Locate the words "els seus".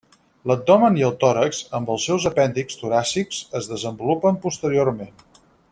1.95-2.25